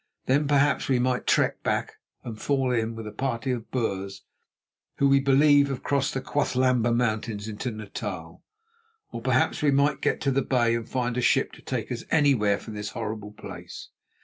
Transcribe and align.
Then 0.25 0.47
perhaps 0.47 0.89
we 0.89 0.97
might 0.97 1.27
trek 1.27 1.61
back 1.61 1.97
and 2.23 2.41
fall 2.41 2.71
in 2.71 2.95
with 2.95 3.05
a 3.05 3.11
party 3.11 3.51
of 3.51 3.69
Boers 3.69 4.23
who, 4.95 5.07
we 5.07 5.19
believe, 5.19 5.67
have 5.69 5.83
crossed 5.83 6.15
the 6.15 6.21
Quathlamba 6.21 6.91
Mountains 6.91 7.47
into 7.47 7.69
Natal. 7.69 8.41
Or 9.11 9.21
perhaps 9.21 9.61
we 9.61 9.69
might 9.69 10.01
get 10.01 10.19
to 10.21 10.31
the 10.31 10.41
Bay 10.41 10.73
and 10.75 10.89
find 10.89 11.17
a 11.17 11.21
ship 11.21 11.51
to 11.51 11.61
take 11.61 11.91
us 11.91 12.03
anywhere 12.09 12.57
from 12.57 12.73
this 12.73 12.89
horrible 12.97 13.33
place. 13.33 13.89